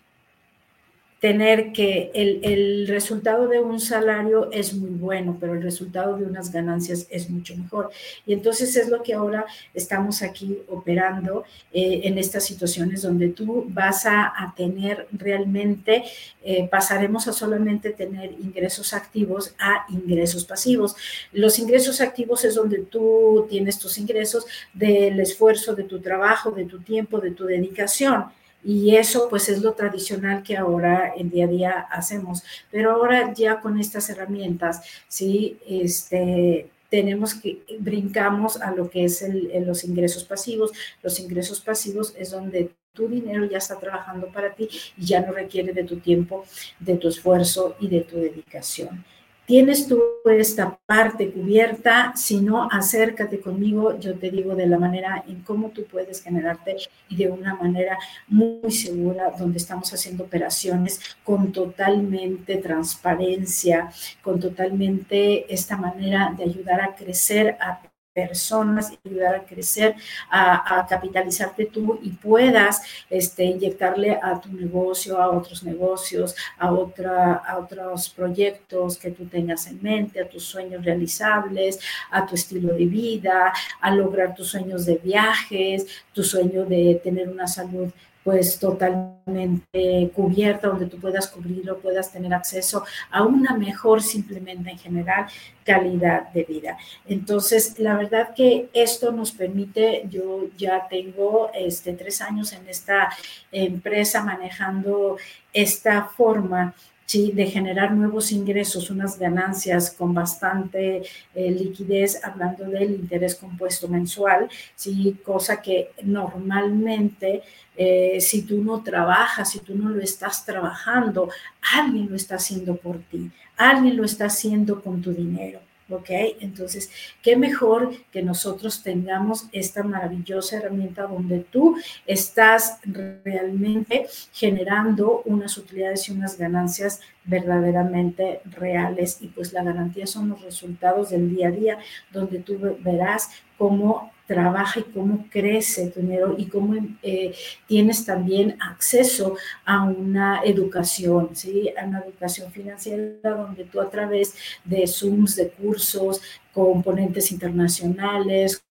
tener 1.21 1.73
que 1.73 2.11
el, 2.15 2.87
resultado 2.87 3.49
de 3.49 3.59
un 3.61 3.81
salario 3.81 4.51
es 4.53 4.73
muy 4.75 4.91
bueno, 4.91 5.37
pero 5.41 5.55
el 5.55 5.63
resultado 5.63 6.17
de 6.17 6.25
unas 6.25 6.53
ganancias 6.53 7.07
es 7.11 7.29
mucho 7.29 7.57
mejor. 7.57 7.91
Y 8.25 8.33
entonces 8.33 8.77
es 8.77 8.89
lo 8.89 9.03
que 9.03 9.15
ahora 9.15 9.45
estamos 9.75 10.23
aquí 10.23 10.59
operando 10.69 11.45
eh, 11.73 12.03
en 12.05 12.19
estas 12.19 12.45
situaciones 12.45 13.03
donde 13.03 13.29
tú 13.29 13.67
vas 13.69 14.07
a, 14.07 14.55
tener 14.57 15.07
realmente, 15.13 16.05
eh, 16.43 16.69
pasaremos 16.69 17.29
a 17.29 17.33
solamente 17.33 17.91
tener 17.91 18.33
ingresos 18.33 18.93
activos 18.93 19.55
a 19.59 19.87
ingresos 19.91 20.45
pasivos. 20.45 20.97
Los 21.33 21.59
ingresos 21.59 22.01
activos 22.01 22.45
es 22.45 22.55
donde 22.55 22.79
tú 22.79 23.47
tienes 23.51 23.79
tus 23.79 23.99
ingresos 23.99 24.47
del 24.73 25.21
esfuerzo 25.21 25.75
de 25.75 25.85
tu 25.85 26.01
trabajo, 26.01 26.51
de 26.51 26.65
tu 26.65 26.81
tiempo, 26.81 27.21
de 27.21 27.33
tu 27.33 27.45
dedicación 27.45 28.27
y 28.65 28.97
eso 28.97 29.29
pues 29.29 29.49
es 29.49 29.63
lo 29.63 29.73
tradicional 29.73 30.43
que 30.43 30.57
ahora 30.57 31.13
en 31.17 31.31
día 31.31 31.45
a 31.45 31.49
día 31.49 31.71
hacemos. 31.91 32.43
Pero 32.71 32.93
ahora 32.93 33.33
ya 33.35 33.61
con 33.61 33.79
estas 33.79 34.11
herramientas, 34.11 34.83
sí, 35.09 35.59
este, 35.67 36.71
tenemos 36.91 37.35
que 37.35 37.63
brincamos 37.79 38.61
a 38.61 38.73
lo 38.73 38.91
que 38.91 39.05
es 39.05 39.25
los 39.65 39.85
ingresos 39.85 40.25
pasivos. 40.25 40.73
Los 41.03 41.21
ingresos 41.21 41.61
pasivos 41.61 42.15
es 42.17 42.31
donde 42.31 42.73
tu 42.93 43.09
dinero 43.09 43.45
ya 43.45 43.59
está 43.59 43.79
trabajando 43.79 44.29
para 44.33 44.55
ti 44.55 44.69
y 44.97 45.07
ya 45.07 45.21
no 45.21 45.33
requiere 45.33 45.73
de 45.73 45.85
tu 45.85 45.99
tiempo, 46.01 46.45
de 46.81 46.97
tu 46.97 47.09
esfuerzo 47.09 47.77
y 47.79 47.89
de 47.89 48.01
tu 48.01 48.17
dedicación. 48.17 49.05
Tienes 49.49 49.89
tú 49.89 49.99
esta 50.27 50.79
parte 50.85 51.31
cubierta, 51.31 52.13
si 52.15 52.39
no, 52.43 52.69
acércate 52.71 53.41
conmigo, 53.41 53.99
yo 53.99 54.15
te 54.15 54.31
digo 54.31 54.55
de 54.55 54.67
la 54.67 54.79
manera 54.79 55.25
en 55.27 55.41
cómo 55.41 55.71
tú 55.71 55.87
puedes 55.91 56.23
generarte 56.23 56.77
y 57.09 57.17
de 57.17 57.31
una 57.31 57.55
manera 57.55 57.99
muy 58.27 58.71
segura, 58.71 59.33
donde 59.39 59.57
estamos 59.57 59.91
haciendo 59.91 60.25
operaciones 60.25 61.01
con 61.25 61.51
totalmente 61.51 62.59
transparencia, 62.59 63.89
con 64.21 64.39
totalmente 64.39 65.51
esta 65.51 65.79
manera 65.79 66.35
de 66.37 66.45
ayudar 66.45 66.83
a 66.83 66.95
crecer 66.95 67.57
a 67.59 67.81
personas 68.13 68.93
y 68.93 69.09
ayudar 69.09 69.35
a 69.37 69.45
crecer, 69.45 69.95
a, 70.31 70.87
capitalizarte 70.89 71.67
tú 71.67 72.01
y 72.03 72.11
puedas 72.11 72.83
este, 73.09 73.45
inyectarle 73.45 74.19
a 74.23 74.41
tu 74.41 74.53
negocio, 74.53 75.21
a 75.21 75.31
otros 75.31 75.63
negocios, 75.63 76.35
a, 76.59 76.73
otra, 76.73 77.35
a 77.35 77.59
otros 77.59 78.09
proyectos 78.11 78.99
que 78.99 79.11
tú 79.11 79.27
tengas 79.27 79.67
en 79.69 79.81
mente, 79.83 80.21
a 80.21 80.29
tus 80.29 80.45
sueños 80.45 80.85
realizables, 80.85 81.79
a 82.11 82.27
tu 82.27 82.35
estilo 82.35 82.75
de 82.75 82.87
vida, 82.87 83.53
a 83.81 83.91
lograr 83.95 84.35
tus 84.35 84.49
sueños 84.49 84.85
de 84.87 84.97
viajes, 84.97 85.87
tu 86.13 86.23
sueño 86.23 86.65
de 86.65 87.01
tener 87.03 87.29
una 87.29 87.47
salud 87.47 87.91
pues 88.25 88.59
totalmente 88.59 90.11
cubierta, 90.15 90.69
donde 90.69 90.87
tú 90.87 90.99
puedas 90.99 91.29
cubrirlo, 91.29 91.79
puedas 91.79 92.13
tener 92.13 92.33
acceso 92.35 92.85
a 93.11 93.23
una 93.23 93.57
mejor 93.57 94.03
simplemente 94.03 94.71
en 94.71 94.79
general 94.79 95.27
calidad 95.65 96.31
de 96.33 96.45
vida. 96.45 96.79
Entonces, 97.07 97.79
la 97.79 97.97
verdad 97.97 98.35
que 98.35 98.69
esto 98.73 99.13
nos 99.13 99.33
permite, 99.33 100.05
yo 100.09 100.49
ya 100.57 100.87
tengo 100.89 101.51
este, 101.55 101.93
tres 101.93 102.21
años 102.21 102.53
en 102.53 102.69
esta 102.69 103.11
empresa 103.53 104.23
manejando 104.23 105.17
esta 105.53 106.05
forma 106.05 106.75
¿sí? 107.09 107.33
de 107.33 107.47
generar 107.47 107.95
nuevos 107.95 108.33
ingresos, 108.33 108.91
unas 108.91 109.19
ganancias 109.19 109.91
con 109.91 110.13
bastante 110.13 111.03
eh, 111.35 111.51
liquidez, 111.51 112.23
hablando 112.23 112.65
del 112.65 112.91
interés 112.93 113.35
compuesto 113.35 113.89
mensual, 113.89 114.49
¿sí? 114.75 115.17
cosa 115.25 115.63
que 115.63 115.91
normalmente 116.03 117.43
eh, 117.75 118.21
si 118.21 118.43
tú 118.43 118.63
no 118.63 118.83
trabajas, 118.83 119.51
si 119.53 119.61
tú 119.61 119.75
no 119.75 119.89
lo 119.89 120.03
estás 120.03 120.45
trabajando, 120.45 121.31
alguien 121.75 122.11
lo 122.11 122.17
está 122.17 122.35
haciendo 122.35 122.77
por 122.77 122.99
ti, 122.99 123.31
alguien 123.57 123.97
lo 123.97 124.05
está 124.05 124.27
haciendo 124.27 124.83
con 124.83 125.01
tu 125.01 125.13
dinero. 125.13 125.61
¿Ok? 125.89 126.11
Entonces, 126.41 126.91
qué 127.23 127.37
mejor 127.37 127.93
que 128.13 128.23
nosotros 128.23 128.83
tengamos 128.83 129.49
esta 129.53 129.83
maravillosa 129.83 130.59
herramienta 130.59 131.03
donde 131.03 131.41
tú 131.41 131.77
estás 132.07 132.79
realmente 132.85 134.07
generando 134.33 135.23
unas 135.25 135.57
utilidades 135.57 136.09
y 136.09 136.13
unas 136.13 136.39
ganancias 136.39 137.01
verdaderamente 137.25 138.41
reales 138.45 139.19
y 139.21 139.29
pues 139.29 139.53
la 139.53 139.63
garantía 139.63 140.07
son 140.07 140.31
los 140.31 140.43
resultados 140.43 141.11
del 141.11 141.35
día 141.35 141.49
a 141.49 141.53
día 141.53 141.79
donde 142.11 142.39
tú 142.41 142.59
verás 142.81 143.31
cómo 143.57 144.13
trabaja 144.29 144.81
y 144.81 144.85
cómo 144.85 145.27
crece 145.31 145.89
tu 145.89 146.01
dinero 146.01 146.35
y 146.39 146.47
cómo 146.47 146.75
eh, 147.03 147.35
tienes 147.67 148.05
también 148.05 148.57
acceso 148.61 149.37
a 149.65 149.85
una 149.85 150.43
educación, 150.45 151.35
¿sí? 151.35 151.71
A 151.81 151.87
una 151.87 152.01
educación 152.01 152.53
financiera 152.53 153.31
donde 153.31 153.65
tú 153.65 153.81
a 153.81 153.91
través 153.91 154.35
de 154.65 154.87
Zooms, 154.87 155.35
de 155.35 155.49
cursos, 155.49 156.21
componentes 156.53 157.33
internacionales, 157.33 158.63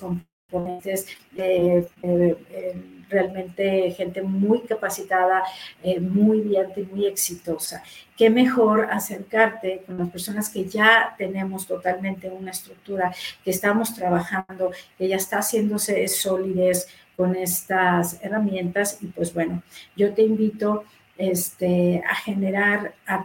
componentes 0.00 1.06
de... 1.32 1.86
Eh, 2.02 2.95
realmente 3.08 3.90
gente 3.92 4.22
muy 4.22 4.60
capacitada, 4.60 5.42
eh, 5.82 6.00
muy 6.00 6.40
bien 6.40 6.66
y 6.76 6.82
muy 6.82 7.06
exitosa. 7.06 7.82
Qué 8.16 8.30
mejor 8.30 8.88
acercarte 8.90 9.82
con 9.86 9.98
las 9.98 10.08
personas 10.08 10.48
que 10.48 10.64
ya 10.64 11.14
tenemos 11.18 11.66
totalmente 11.66 12.30
una 12.30 12.50
estructura, 12.50 13.14
que 13.44 13.50
estamos 13.50 13.94
trabajando, 13.94 14.72
que 14.96 15.08
ya 15.08 15.16
está 15.16 15.38
haciéndose 15.38 16.08
solidez 16.08 16.88
con 17.16 17.34
estas 17.34 18.22
herramientas 18.22 18.98
y 19.00 19.06
pues 19.06 19.32
bueno, 19.32 19.62
yo 19.96 20.12
te 20.12 20.22
invito 20.22 20.84
este, 21.16 22.02
a 22.08 22.14
generar, 22.14 22.94
a 23.06 23.24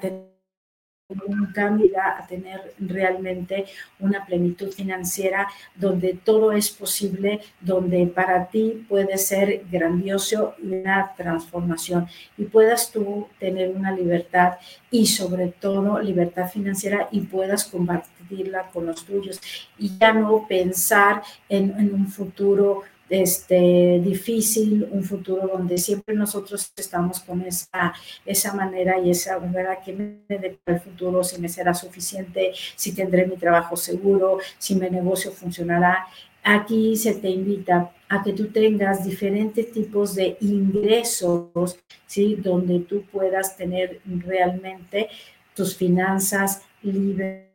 un 1.27 1.47
cambio 1.53 1.91
a 1.99 2.25
tener 2.27 2.73
realmente 2.79 3.65
una 3.99 4.25
plenitud 4.25 4.71
financiera 4.71 5.47
donde 5.75 6.13
todo 6.13 6.51
es 6.51 6.69
posible, 6.69 7.41
donde 7.59 8.05
para 8.07 8.47
ti 8.47 8.85
puede 8.87 9.17
ser 9.17 9.63
grandioso 9.71 10.55
una 10.61 11.13
transformación 11.15 12.07
y 12.37 12.45
puedas 12.45 12.91
tú 12.91 13.27
tener 13.39 13.69
una 13.69 13.91
libertad 13.91 14.53
y 14.89 15.05
sobre 15.07 15.47
todo 15.47 15.99
libertad 15.99 16.49
financiera 16.49 17.07
y 17.11 17.21
puedas 17.21 17.65
compartirla 17.65 18.69
con 18.73 18.85
los 18.85 19.05
tuyos. 19.05 19.39
Y 19.77 19.97
ya 19.97 20.13
no 20.13 20.45
pensar 20.47 21.21
en, 21.49 21.71
en 21.79 21.93
un 21.93 22.07
futuro 22.07 22.83
este, 23.11 23.99
difícil, 24.01 24.87
un 24.89 25.03
futuro 25.03 25.45
donde 25.45 25.77
siempre 25.77 26.15
nosotros 26.15 26.71
estamos 26.77 27.19
con 27.19 27.41
esa, 27.41 27.93
esa 28.25 28.53
manera 28.53 28.99
y 28.99 29.11
esa 29.11 29.37
manera 29.37 29.81
que 29.81 29.91
me 29.91 30.37
depara 30.37 30.77
el 30.77 30.79
futuro, 30.79 31.21
si 31.21 31.39
me 31.41 31.49
será 31.49 31.73
suficiente, 31.73 32.53
si 32.75 32.95
tendré 32.95 33.27
mi 33.27 33.35
trabajo 33.35 33.75
seguro, 33.75 34.39
si 34.57 34.75
mi 34.75 34.89
negocio 34.89 35.31
funcionará. 35.31 36.07
Aquí 36.41 36.95
se 36.95 37.15
te 37.15 37.29
invita 37.29 37.91
a 38.07 38.23
que 38.23 38.31
tú 38.31 38.47
tengas 38.47 39.03
diferentes 39.03 39.71
tipos 39.73 40.15
de 40.15 40.37
ingresos, 40.39 41.77
¿sí? 42.07 42.35
Donde 42.35 42.79
tú 42.79 43.03
puedas 43.11 43.57
tener 43.57 43.99
realmente 44.05 45.09
tus 45.53 45.75
finanzas 45.75 46.61
libres 46.81 47.51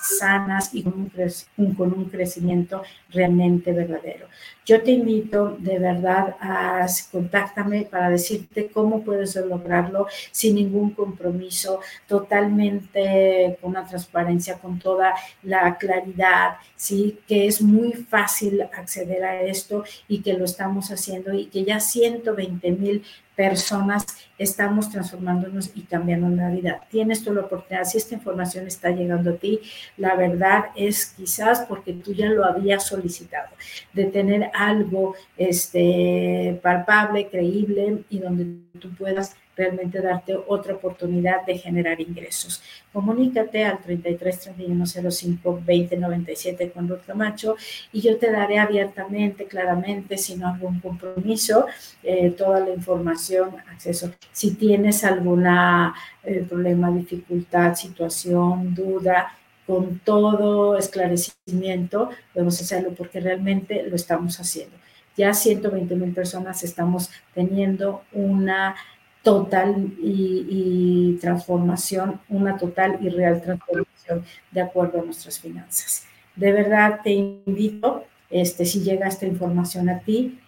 sanas 0.00 0.74
y 0.74 0.82
con 0.82 1.10
un, 1.56 1.74
con 1.74 1.92
un 1.92 2.04
crecimiento 2.06 2.82
realmente 3.10 3.72
verdadero. 3.72 4.28
Yo 4.64 4.82
te 4.82 4.92
invito 4.92 5.56
de 5.58 5.78
verdad 5.78 6.36
a 6.40 6.86
contáctame 7.12 7.82
para 7.82 8.08
decirte 8.08 8.70
cómo 8.72 9.02
puedes 9.02 9.36
lograrlo 9.36 10.06
sin 10.30 10.54
ningún 10.54 10.90
compromiso, 10.92 11.80
totalmente 12.06 13.58
con 13.60 13.72
una 13.72 13.86
transparencia, 13.86 14.58
con 14.58 14.78
toda 14.78 15.14
la 15.42 15.76
claridad, 15.76 16.56
sí, 16.76 17.18
que 17.28 17.46
es 17.46 17.60
muy 17.60 17.92
fácil 17.92 18.62
acceder 18.62 19.24
a 19.24 19.42
esto 19.42 19.84
y 20.08 20.22
que 20.22 20.32
lo 20.32 20.46
estamos 20.46 20.90
haciendo 20.90 21.34
y 21.34 21.46
que 21.46 21.64
ya 21.64 21.78
120 21.78 22.70
mil 22.72 23.04
personas 23.36 24.06
estamos 24.38 24.90
transformándonos 24.90 25.70
y 25.74 25.82
cambiando 25.82 26.28
la 26.28 26.50
vida. 26.50 26.80
Tienes 26.90 27.24
tú 27.24 27.32
la 27.32 27.42
oportunidad, 27.42 27.84
si 27.84 27.98
esta 27.98 28.14
información 28.14 28.66
está 28.66 28.90
llegando 28.90 29.30
a 29.30 29.36
ti, 29.36 29.60
la 29.96 30.14
verdad 30.14 30.66
es 30.76 31.06
quizás 31.06 31.60
porque 31.68 31.92
tú 31.92 32.12
ya 32.12 32.26
lo 32.26 32.44
habías 32.44 32.86
solicitado, 32.86 33.48
de 33.92 34.04
tener 34.06 34.50
algo 34.54 35.14
este, 35.36 36.58
palpable, 36.62 37.28
creíble 37.28 38.04
y 38.08 38.18
donde 38.20 38.46
tú 38.78 38.94
puedas 38.94 39.36
realmente 39.56 40.00
darte 40.00 40.36
otra 40.46 40.74
oportunidad 40.74 41.44
de 41.46 41.58
generar 41.58 42.00
ingresos. 42.00 42.62
Comunícate 42.92 43.64
al 43.64 43.80
33 43.80 44.40
31 44.40 44.86
05 44.86 45.62
20 45.64 45.96
97 45.96 46.70
con 46.72 46.88
Ruth 46.88 47.04
Camacho 47.06 47.56
y 47.92 48.00
yo 48.00 48.18
te 48.18 48.30
daré 48.30 48.58
abiertamente, 48.58 49.46
claramente, 49.46 50.18
sin 50.18 50.42
algún 50.42 50.80
compromiso, 50.80 51.66
eh, 52.02 52.30
toda 52.30 52.60
la 52.60 52.70
información, 52.70 53.56
acceso. 53.70 54.12
Si 54.32 54.54
tienes 54.54 55.04
alguna 55.04 55.94
eh, 56.22 56.44
problema, 56.48 56.90
dificultad, 56.90 57.74
situación, 57.74 58.74
duda, 58.74 59.32
con 59.66 59.98
todo 60.00 60.76
esclarecimiento, 60.76 62.10
podemos 62.32 62.60
hacerlo 62.60 62.94
porque 62.94 63.20
realmente 63.20 63.82
lo 63.84 63.96
estamos 63.96 64.38
haciendo. 64.38 64.76
Ya 65.16 65.32
120 65.32 65.94
mil 65.94 66.12
personas 66.12 66.64
estamos 66.64 67.10
teniendo 67.34 68.02
una 68.12 68.74
total 69.22 69.92
y, 70.02 71.16
transformación, 71.20 72.20
una 72.28 72.58
total 72.58 72.98
y 73.00 73.08
real 73.08 73.40
transformación 73.40 74.24
de 74.50 74.60
acuerdo 74.60 75.00
a 75.00 75.04
nuestras 75.04 75.40
finanzas. 75.40 76.04
De 76.36 76.52
verdad 76.52 77.00
te 77.02 77.12
invito, 77.12 78.04
este, 78.28 78.66
si 78.66 78.82
llega 78.82 79.08
esta 79.08 79.24
información 79.24 79.88
a 79.88 80.00
ti, 80.00 80.38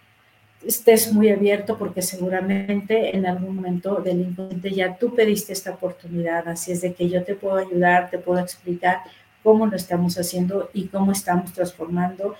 estés 0.65 1.13
muy 1.13 1.29
abierto 1.29 1.77
porque 1.77 2.01
seguramente 2.01 3.15
en 3.15 3.25
algún 3.25 3.55
momento 3.55 3.95
del 3.97 4.21
inconsciente 4.21 4.71
ya 4.71 4.97
tú 4.97 5.13
pediste 5.15 5.53
esta 5.53 5.71
oportunidad, 5.71 6.47
así 6.47 6.71
es 6.71 6.81
de 6.81 6.93
que 6.93 7.09
yo 7.09 7.23
te 7.23 7.35
puedo 7.35 7.57
ayudar, 7.57 8.09
te 8.09 8.17
puedo 8.17 8.39
explicar 8.39 9.01
cómo 9.43 9.67
lo 9.67 9.75
estamos 9.75 10.17
haciendo 10.17 10.69
y 10.73 10.87
cómo 10.87 11.11
estamos 11.11 11.53
transformando 11.53 12.35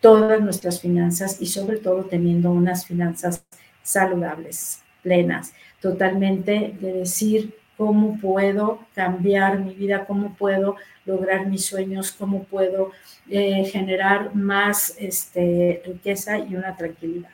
todas 0.00 0.40
nuestras 0.40 0.80
finanzas 0.80 1.40
y 1.40 1.46
sobre 1.46 1.78
todo 1.78 2.04
teniendo 2.04 2.50
unas 2.50 2.86
finanzas 2.86 3.44
saludables, 3.82 4.82
plenas 5.02 5.52
totalmente 5.80 6.74
de 6.80 6.92
decir 6.92 7.54
cómo 7.76 8.18
puedo 8.18 8.80
cambiar 8.94 9.60
mi 9.60 9.74
vida, 9.74 10.04
cómo 10.04 10.34
puedo 10.34 10.76
lograr 11.04 11.46
mis 11.46 11.64
sueños, 11.64 12.12
cómo 12.12 12.44
puedo 12.44 12.90
eh, 13.30 13.64
generar 13.66 14.34
más 14.34 14.96
este, 14.98 15.82
riqueza 15.86 16.38
y 16.38 16.56
una 16.56 16.76
tranquilidad. 16.76 17.30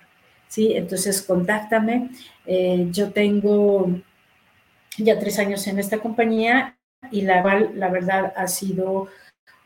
¿Sí? 0.54 0.72
Entonces, 0.74 1.22
contáctame. 1.22 2.10
Eh, 2.46 2.86
yo 2.92 3.10
tengo 3.12 3.90
ya 4.98 5.18
tres 5.18 5.38
años 5.40 5.66
en 5.66 5.80
esta 5.80 5.98
compañía 5.98 6.76
y 7.10 7.22
la, 7.22 7.42
la 7.74 7.88
verdad 7.88 8.32
ha 8.36 8.46
sido 8.46 9.08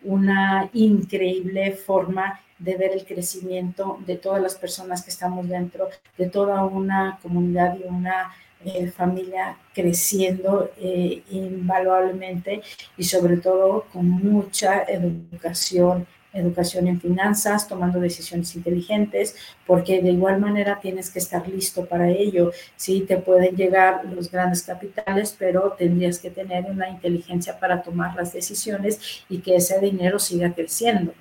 una 0.03 0.71
increíble 0.73 1.73
forma 1.73 2.41
de 2.59 2.77
ver 2.77 2.93
el 2.93 3.05
crecimiento 3.05 3.99
de 4.07 4.17
todas 4.17 4.41
las 4.41 4.55
personas 4.55 5.03
que 5.03 5.11
estamos 5.11 5.47
dentro, 5.49 5.89
de 6.17 6.29
toda 6.31 6.65
una 6.65 7.19
comunidad 7.23 7.77
y 7.79 7.85
una 7.85 8.33
eh, 8.65 8.91
familia 8.91 9.57
creciendo 9.75 10.71
eh, 10.79 11.23
invaluablemente 11.31 12.63
y 12.97 13.05
sobre 13.05 13.37
todo 13.37 13.85
con 13.93 14.09
mucha 14.09 14.83
educación, 14.85 16.07
educación 16.33 16.87
en 16.89 17.01
finanzas, 17.01 17.67
tomando 17.67 18.01
decisiones 18.01 18.55
inteligentes, 18.55 19.37
porque 19.67 20.03
de 20.03 20.11
igual 20.11 20.41
manera 20.41 20.79
tienes 20.81 21.11
que 21.11 21.19
estar 21.19 21.49
listo 21.49 21.87
para 21.87 22.09
ello. 22.11 22.53
Sí, 22.77 23.05
te 23.07 23.17
pueden 23.17 23.57
llegar 23.57 24.05
los 24.05 24.31
grandes 24.31 24.63
capitales, 24.63 25.35
pero 25.39 25.75
tendrías 25.79 26.19
que 26.19 26.31
tener 26.31 26.67
una 26.67 26.89
inteligencia 26.89 27.59
para 27.59 27.83
tomar 27.83 28.15
las 28.15 28.33
decisiones 28.33 29.25
y 29.29 29.39
que 29.39 29.57
ese 29.57 29.81
dinero 29.81 30.19
siga 30.19 30.53
creciendo 30.53 31.13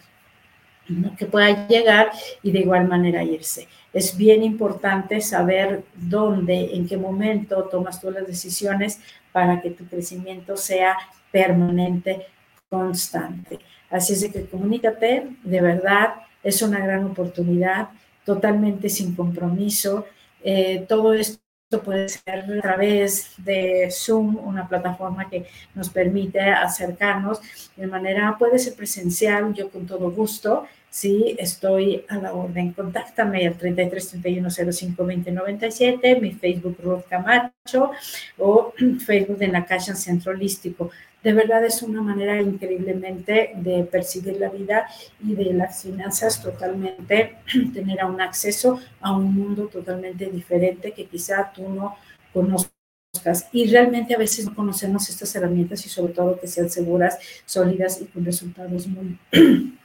que 1.17 1.26
pueda 1.26 1.67
llegar 1.67 2.12
y 2.41 2.52
de 2.52 2.60
igual 2.60 2.88
manera 2.88 3.24
irse. 3.24 3.67
Es 3.93 4.15
bien 4.15 4.43
importante 4.43 5.22
saber 5.22 5.84
dónde, 5.96 6.76
en 6.76 6.88
qué 6.88 6.98
momento 6.98 7.63
tomas 7.65 8.00
tú 8.00 8.12
las 8.12 8.28
decisiones 8.28 9.00
para 9.32 9.62
que 9.62 9.72
tu 9.72 9.86
crecimiento 9.86 10.56
sea 10.56 10.98
permanente, 11.32 12.26
constante. 12.70 13.60
Así 13.90 14.14
es 14.14 14.22
de 14.22 14.32
que 14.32 14.46
comunícate, 14.46 15.30
de 15.44 15.62
verdad, 15.62 16.16
es 16.44 16.62
una 16.62 16.80
gran 16.80 17.06
oportunidad, 17.06 17.90
totalmente 18.26 18.90
sin 18.90 19.16
compromiso. 19.16 20.06
Eh, 20.44 20.86
todo 20.88 21.14
esto 21.14 21.40
puede 21.84 22.10
ser 22.10 22.40
a 22.40 22.62
través 22.62 23.34
de 23.38 23.90
Zoom, 23.92 24.38
una 24.38 24.68
plataforma 24.68 25.30
que 25.30 25.48
nos 25.76 25.90
permite 25.90 26.40
acercarnos 26.40 27.42
de 27.76 27.88
manera, 27.88 28.36
puede 28.38 28.60
ser 28.60 28.76
presencial, 28.76 29.54
yo 29.54 29.70
con 29.70 29.86
todo 29.86 30.12
gusto, 30.12 30.66
Sí, 30.89 31.36
estoy 31.38 32.06
a 32.10 32.17
la 32.17 32.34
orden. 32.34 32.73
Contáctame 32.73 33.45
al 33.45 33.58
33 33.58 34.10
31 34.10 34.50
05 34.50 35.06
20 35.06 35.32
97, 35.32 36.19
mi 36.19 36.32
Facebook 36.32 36.78
Ruth 36.82 37.04
Camacho 37.10 37.91
o 38.38 38.73
Facebook 39.06 39.38
de 39.38 39.47
Nakashan 39.50 39.95
Centro 39.95 40.32
Holístico. 40.32 40.89
De 41.21 41.34
verdad 41.34 41.65
es 41.65 41.82
una 41.82 42.02
manera 42.02 42.41
increíblemente 42.41 43.52
de 43.56 43.84
percibir 43.84 44.39
la 44.39 44.50
vida 44.50 44.88
y 45.21 45.36
de 45.36 45.54
las 45.54 45.84
finanzas 45.84 46.41
totalmente, 46.41 47.38
tener 47.73 48.04
un 48.06 48.21
acceso 48.21 48.80
a 49.02 49.15
un 49.15 49.34
mundo 49.34 49.67
totalmente 49.67 50.28
diferente 50.28 50.93
que 50.93 51.06
quizá 51.06 51.52
tú 51.54 51.67
no 51.69 51.95
conozcas 52.34 52.71
y 53.52 53.67
realmente 53.67 54.15
a 54.15 54.17
veces 54.17 54.45
no 54.45 54.56
conocemos 54.56 55.10
estas 55.10 55.36
herramientas 55.36 55.86
y 55.86 55.89
sobre 55.89 56.13
todo 56.13 56.39
que 56.39 56.47
sean 56.47 56.69
seguras, 56.69 57.19
sólidas 57.45 58.02
y 58.02 58.06
con 58.06 58.23
resultados 58.23 58.88
muy 58.88 59.17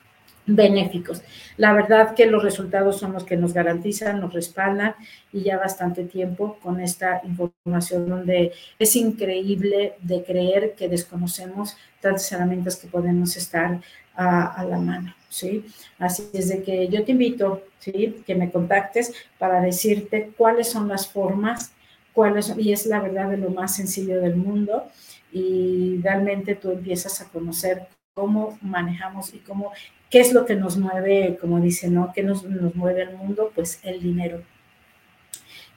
benéficos. 0.47 1.23
La 1.57 1.73
verdad 1.73 2.15
que 2.15 2.27
los 2.27 2.43
resultados 2.43 2.99
son 2.99 3.13
los 3.13 3.25
que 3.25 3.37
nos 3.37 3.53
garantizan, 3.53 4.21
nos 4.21 4.33
respaldan 4.33 4.95
y 5.33 5.43
ya 5.43 5.59
bastante 5.59 6.05
tiempo 6.05 6.59
con 6.63 6.81
esta 6.81 7.21
información 7.25 8.09
donde 8.09 8.53
es 8.79 8.97
increíble 8.97 9.95
de 10.01 10.25
creer 10.25 10.75
que 10.75 10.89
desconocemos 10.89 11.77
tantas 12.01 12.31
herramientas 12.33 12.77
que 12.77 12.89
podemos 12.89 13.37
estar 13.37 13.81
a, 14.15 14.65
la 14.69 14.79
mano, 14.79 15.15
¿sí? 15.29 15.65
Así 15.99 16.29
es 16.35 16.49
de 16.49 16.63
que 16.63 16.89
yo 16.89 17.05
te 17.05 17.13
invito, 17.13 17.63
¿sí? 17.79 18.23
Que 18.27 18.35
me 18.35 18.51
contactes 18.51 19.15
para 19.39 19.61
decirte 19.61 20.33
cuáles 20.37 20.69
son 20.69 20.89
las 20.89 21.09
formas, 21.09 21.73
cuáles 22.13 22.53
y 22.59 22.73
es 22.73 22.85
la 22.87 23.01
verdad 23.01 23.31
de 23.31 23.39
lo 23.39 23.51
más 23.51 23.75
sencillo 23.77 24.21
del 24.21 24.37
mundo 24.37 24.85
y 25.33 25.99
realmente 26.03 26.57
tú 26.57 26.73
empiezas 26.73 27.23
a 27.23 27.29
conocer 27.29 27.87
cómo 28.15 28.59
manejamos 28.61 29.33
y 29.33 29.39
cómo 29.39 29.73
¿Qué 30.13 30.21
es 30.21 30.35
lo 30.35 30.45
que 30.45 30.57
nos 30.57 30.77
mueve, 30.77 31.39
como 31.41 31.59
dice, 31.59 31.89
¿no? 31.89 32.13
¿Qué 32.15 32.23
nos, 32.23 32.45
nos 32.45 32.75
mueve 32.75 33.01
el 33.01 33.17
mundo? 33.17 33.51
Pues 33.55 33.81
el 33.83 34.03
dinero. 34.03 34.43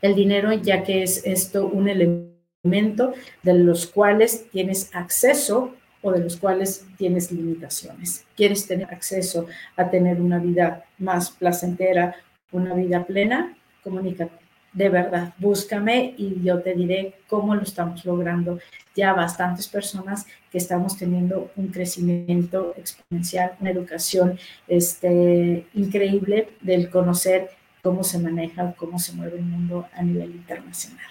El 0.02 0.14
dinero, 0.14 0.52
ya 0.52 0.84
que 0.84 1.04
es 1.04 1.26
esto 1.26 1.66
un 1.66 1.88
elemento 1.88 3.14
de 3.44 3.54
los 3.54 3.88
cuales 3.88 4.50
tienes 4.52 4.94
acceso 4.94 5.74
o 6.02 6.12
de 6.12 6.20
los 6.20 6.36
cuales 6.36 6.86
tienes 6.98 7.32
limitaciones. 7.32 8.26
¿Quieres 8.36 8.68
tener 8.68 8.94
acceso 8.94 9.48
a 9.78 9.90
tener 9.90 10.20
una 10.20 10.40
vida 10.40 10.84
más 10.98 11.32
placentera, 11.32 12.18
una 12.52 12.74
vida 12.74 13.06
plena? 13.06 13.58
Comunícate 13.84 14.45
de 14.76 14.90
verdad, 14.90 15.34
búscame 15.38 16.14
y 16.18 16.44
yo 16.44 16.62
te 16.62 16.74
diré 16.74 17.14
cómo 17.28 17.56
lo 17.56 17.62
estamos 17.62 18.04
logrando. 18.04 18.60
Ya 18.94 19.14
bastantes 19.14 19.68
personas 19.70 20.28
que 20.52 20.58
estamos 20.58 20.98
teniendo 20.98 21.50
un 21.56 21.70
crecimiento 21.70 22.76
exponencial, 22.78 23.54
una 23.62 23.72
educación 23.72 24.38
este, 24.68 25.66
increíble 25.74 26.50
del 26.62 26.90
conocer 26.90 27.52
cómo 27.82 28.04
se 28.04 28.20
maneja, 28.20 28.74
cómo 28.76 29.00
se 29.00 29.14
mueve 29.14 29.38
el 29.38 29.46
mundo 29.46 29.88
a 29.94 30.04
nivel 30.04 30.32
internacional. 30.32 31.06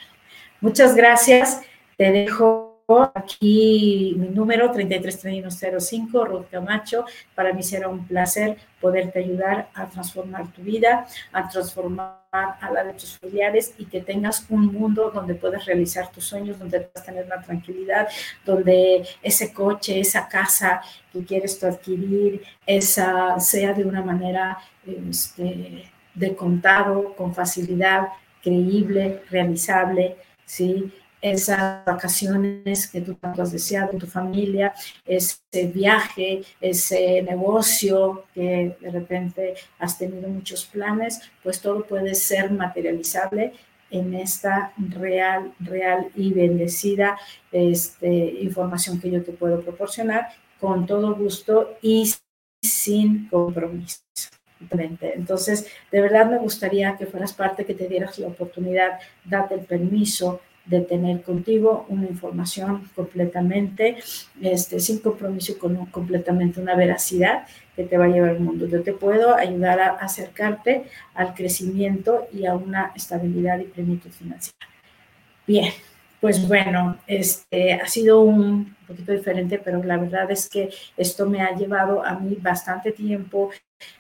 Muchas 0.60 0.94
gracias. 0.94 1.62
Te 1.96 2.12
dejo 2.12 2.73
aquí 3.14 4.14
mi 4.18 4.28
número 4.28 4.70
333105, 4.70 6.24
Ruth 6.24 6.46
Camacho. 6.50 7.04
Para 7.34 7.52
mí 7.52 7.62
será 7.62 7.88
un 7.88 8.06
placer 8.06 8.58
poderte 8.80 9.20
ayudar 9.20 9.70
a 9.74 9.86
transformar 9.86 10.48
tu 10.52 10.62
vida, 10.62 11.06
a 11.32 11.48
transformar 11.48 12.24
a 12.30 12.70
la 12.72 12.84
de 12.84 12.92
tus 12.94 13.18
familiares 13.18 13.74
y 13.78 13.86
que 13.86 14.00
tengas 14.00 14.46
un 14.50 14.66
mundo 14.66 15.10
donde 15.14 15.34
puedas 15.34 15.64
realizar 15.64 16.10
tus 16.10 16.24
sueños, 16.24 16.58
donde 16.58 16.80
puedas 16.80 17.06
tener 17.06 17.24
una 17.26 17.40
tranquilidad, 17.40 18.08
donde 18.44 19.06
ese 19.22 19.52
coche, 19.52 20.00
esa 20.00 20.28
casa 20.28 20.82
que 21.12 21.24
quieres 21.24 21.58
tú 21.58 21.66
adquirir, 21.66 22.42
esa 22.66 23.38
sea 23.38 23.72
de 23.72 23.84
una 23.84 24.02
manera 24.02 24.58
este, 24.84 25.90
de 26.14 26.36
contado, 26.36 27.14
con 27.14 27.34
facilidad, 27.34 28.08
creíble, 28.42 29.22
realizable, 29.30 30.16
¿sí? 30.44 30.92
Esas 31.32 31.84
vacaciones 31.86 32.86
que 32.86 33.00
tú 33.00 33.14
tanto 33.14 33.40
has 33.40 33.50
deseado 33.50 33.92
en 33.92 33.98
tu 33.98 34.06
familia, 34.06 34.74
ese 35.06 35.38
viaje, 35.72 36.42
ese 36.60 37.22
negocio 37.22 38.24
que 38.34 38.76
de 38.78 38.90
repente 38.90 39.54
has 39.78 39.96
tenido 39.96 40.28
muchos 40.28 40.66
planes, 40.66 41.22
pues 41.42 41.62
todo 41.62 41.86
puede 41.86 42.14
ser 42.14 42.50
materializable 42.50 43.54
en 43.90 44.12
esta 44.14 44.74
real, 44.76 45.54
real 45.60 46.10
y 46.14 46.34
bendecida 46.34 47.16
este, 47.50 48.08
información 48.42 49.00
que 49.00 49.10
yo 49.10 49.22
te 49.22 49.32
puedo 49.32 49.62
proporcionar 49.62 50.28
con 50.60 50.84
todo 50.84 51.14
gusto 51.14 51.78
y 51.80 52.12
sin 52.62 53.28
compromiso. 53.28 54.00
Entonces, 54.70 55.66
de 55.90 56.00
verdad 56.02 56.30
me 56.30 56.38
gustaría 56.38 56.96
que 56.96 57.06
fueras 57.06 57.32
parte, 57.32 57.64
que 57.64 57.74
te 57.74 57.88
dieras 57.88 58.18
la 58.18 58.28
oportunidad, 58.28 58.98
date 59.24 59.54
el 59.54 59.60
permiso, 59.60 60.40
de 60.66 60.80
tener 60.80 61.22
contigo 61.22 61.86
una 61.88 62.06
información 62.06 62.88
completamente, 62.94 63.96
este, 64.40 64.80
sin 64.80 64.98
compromiso, 65.00 65.58
con 65.58 65.86
completamente 65.86 66.60
una 66.60 66.74
veracidad 66.74 67.46
que 67.76 67.84
te 67.84 67.98
va 67.98 68.06
a 68.06 68.08
llevar 68.08 68.30
al 68.30 68.40
mundo. 68.40 68.66
Yo 68.66 68.82
te 68.82 68.92
puedo 68.92 69.34
ayudar 69.34 69.80
a 69.80 69.88
acercarte 69.96 70.84
al 71.14 71.34
crecimiento 71.34 72.26
y 72.32 72.46
a 72.46 72.54
una 72.54 72.92
estabilidad 72.94 73.58
y 73.58 73.64
plenitud 73.64 74.10
financiera. 74.10 74.68
Bien, 75.46 75.70
pues 76.20 76.48
bueno, 76.48 76.96
este 77.06 77.74
ha 77.74 77.86
sido 77.86 78.22
un 78.22 78.74
poquito 78.86 79.12
diferente, 79.12 79.60
pero 79.62 79.82
la 79.82 79.98
verdad 79.98 80.30
es 80.30 80.48
que 80.48 80.70
esto 80.96 81.28
me 81.28 81.42
ha 81.42 81.54
llevado 81.54 82.02
a 82.02 82.18
mí 82.18 82.38
bastante 82.40 82.92
tiempo 82.92 83.50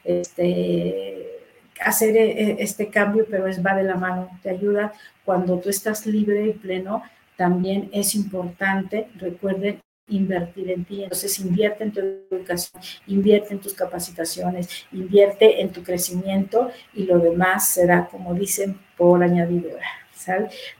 este, 0.02 1.33
hacer 1.80 2.16
eh, 2.16 2.56
este 2.58 2.88
cambio, 2.88 3.26
pero 3.28 3.46
es 3.46 3.64
va 3.64 3.74
de 3.74 3.84
la 3.84 3.96
mano, 3.96 4.30
te 4.42 4.50
ayuda 4.50 4.92
cuando 5.24 5.58
tú 5.58 5.70
estás 5.70 6.06
libre 6.06 6.46
y 6.46 6.52
pleno, 6.52 7.02
también 7.36 7.90
es 7.92 8.14
importante, 8.14 9.08
recuerden, 9.16 9.80
invertir 10.08 10.70
en 10.70 10.84
ti. 10.84 11.02
Entonces, 11.02 11.38
invierte 11.40 11.84
en 11.84 11.92
tu 11.92 12.00
educación, 12.00 12.82
invierte 13.06 13.54
en 13.54 13.60
tus 13.60 13.74
capacitaciones, 13.74 14.86
invierte 14.92 15.62
en 15.62 15.72
tu 15.72 15.82
crecimiento 15.82 16.70
y 16.92 17.04
lo 17.04 17.18
demás 17.18 17.70
será, 17.70 18.06
como 18.06 18.34
dicen, 18.34 18.78
por 18.96 19.22
añadidura. 19.22 19.86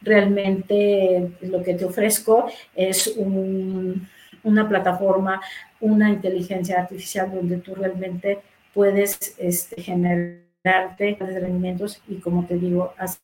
Realmente 0.01 1.31
lo 1.41 1.61
que 1.61 1.75
te 1.75 1.85
ofrezco 1.85 2.47
es 2.75 3.15
una 4.43 4.67
plataforma, 4.67 5.41
una 5.79 6.09
inteligencia 6.09 6.79
artificial 6.79 7.31
donde 7.31 7.57
tú 7.57 7.75
realmente 7.75 8.39
puedes 8.73 9.35
este, 9.37 9.81
generarte 10.65 11.17
rendimientos 11.19 12.01
y, 12.07 12.15
como 12.15 12.45
te 12.45 12.57
digo, 12.57 12.93
hacer 12.97 13.21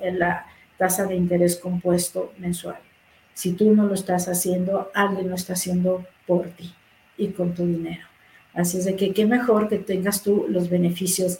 en 0.00 0.18
la 0.18 0.46
tasa 0.78 1.06
de 1.06 1.16
interés 1.16 1.56
compuesto 1.56 2.32
mensual. 2.38 2.78
Si 3.34 3.52
tú 3.52 3.74
no 3.74 3.86
lo 3.86 3.94
estás 3.94 4.28
haciendo, 4.28 4.90
alguien 4.94 5.28
lo 5.28 5.34
está 5.34 5.54
haciendo 5.54 6.06
por 6.26 6.48
ti 6.50 6.74
y 7.16 7.28
con 7.28 7.54
tu 7.54 7.66
dinero. 7.66 8.06
Así 8.54 8.78
es 8.78 8.84
de 8.84 8.96
que 8.96 9.12
qué 9.12 9.26
mejor 9.26 9.68
que 9.68 9.78
tengas 9.78 10.22
tú 10.22 10.46
los 10.48 10.68
beneficios 10.68 11.38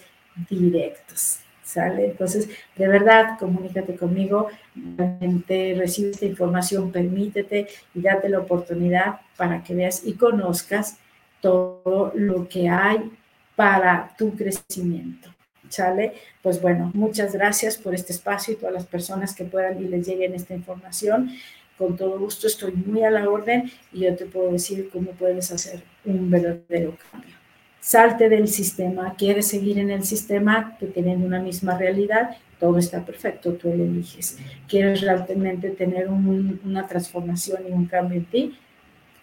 directos. 0.49 1.39
¿Sale? 1.65 2.07
Entonces, 2.07 2.51
de 2.77 2.89
verdad, 2.89 3.39
comunícate 3.39 3.95
conmigo, 3.95 4.49
recibe 4.75 6.11
esta 6.11 6.27
información, 6.27 6.93
permítete 6.93 7.69
y 7.95 8.03
date 8.03 8.29
la 8.29 8.41
oportunidad 8.41 9.21
para 9.39 9.63
que 9.63 9.75
veas 9.75 10.05
y 10.05 10.15
conozcas 10.15 10.99
todo 11.41 12.13
lo 12.15 12.47
que 12.49 12.69
hay 12.69 13.11
para 13.57 14.15
tu 14.17 14.35
crecimiento. 14.35 15.29
¿Sale? 15.69 16.13
Pues 16.43 16.61
bueno, 16.61 16.91
muchas 16.93 17.33
gracias 17.33 17.79
por 17.79 17.95
este 17.95 18.13
espacio 18.13 18.53
y 18.53 18.57
todas 18.57 18.75
las 18.75 18.87
personas 18.87 19.35
que 19.35 19.45
puedan 19.45 19.83
y 19.83 19.89
les 19.89 20.07
lleguen 20.07 20.35
esta 20.35 20.55
información. 20.55 21.31
Con 21.79 21.97
todo 21.97 22.19
gusto 22.19 22.47
estoy 22.47 22.73
muy 22.73 23.03
a 23.05 23.11
la 23.11 23.29
orden 23.29 23.71
y 23.93 24.01
yo 24.01 24.15
te 24.15 24.27
puedo 24.27 24.53
decir 24.53 24.91
cómo 24.93 25.13
puedes 25.13 25.51
hacer 25.51 25.83
un 26.05 26.31
verdadero 26.31 26.97
cambio. 27.11 27.35
Salte 27.81 28.29
del 28.29 28.47
sistema, 28.47 29.15
quieres 29.17 29.49
seguir 29.49 29.79
en 29.79 29.91
el 29.91 30.05
sistema 30.05 30.77
que 30.79 30.87
teniendo 30.87 31.27
una 31.27 31.41
misma 31.41 31.77
realidad, 31.77 32.37
todo 32.61 32.79
está 32.79 33.05
perfecto, 33.05 33.55
tú 33.55 33.75
lo 33.75 33.83
eliges. 33.83 34.39
Quieres 34.69 35.01
realmente 35.01 35.71
tener 35.71 36.09
una 36.09 36.87
transformación 36.87 37.63
y 37.69 37.73
un 37.73 37.87
cambio 37.87 38.19
en 38.19 38.25
ti, 38.27 38.59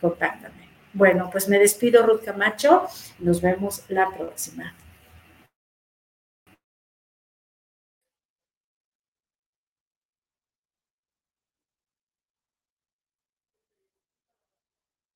contáctame. 0.01 0.58
Bueno, 0.93 1.29
pues 1.31 1.47
me 1.47 1.59
despido, 1.59 2.05
Ruth 2.05 2.23
Camacho. 2.23 2.87
Nos 3.19 3.41
vemos 3.41 3.83
la 3.89 4.09
próxima. 4.09 4.73